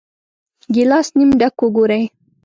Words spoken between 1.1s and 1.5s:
نیم